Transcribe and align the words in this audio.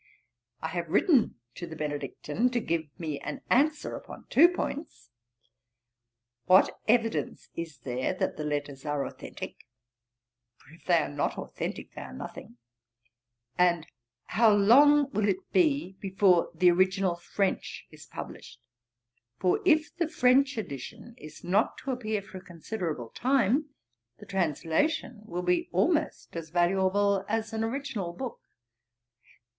I 0.61 0.69
have 0.69 0.89
written 0.89 1.35
to 1.53 1.67
the 1.67 1.75
Benedictine 1.75 2.49
to 2.49 2.59
give 2.59 2.85
me 2.97 3.19
an 3.19 3.41
answer 3.51 3.95
upon 3.95 4.25
two 4.31 4.49
points 4.49 5.11
What 6.47 6.75
evidence 6.87 7.49
is 7.53 7.77
there 7.77 8.11
that 8.15 8.35
the 8.35 8.43
letters 8.43 8.83
are 8.83 9.05
authentick? 9.05 9.57
(for 10.57 10.71
if 10.73 10.85
they 10.85 10.97
are 10.97 11.07
not 11.13 11.33
authentick 11.37 11.93
they 11.93 12.01
are 12.01 12.13
nothing;) 12.15 12.57
And 13.59 13.85
how 14.25 14.51
long 14.51 15.11
will 15.11 15.29
it 15.29 15.51
be 15.51 15.97
before 15.99 16.49
the 16.55 16.71
original 16.71 17.13
French 17.15 17.85
is 17.91 18.07
published? 18.07 18.59
For 19.37 19.59
if 19.65 19.95
the 19.95 20.07
French 20.09 20.57
edition 20.57 21.13
is 21.15 21.43
not 21.43 21.77
to 21.77 21.91
appear 21.91 22.23
for 22.23 22.39
a 22.39 22.43
considerable 22.43 23.09
time, 23.09 23.69
the 24.17 24.25
translation 24.25 25.21
will 25.25 25.43
be 25.43 25.69
almost 25.71 26.35
as 26.35 26.49
valuable 26.49 27.23
as 27.29 27.53
an 27.53 27.63
original 27.63 28.13
book. 28.13 28.39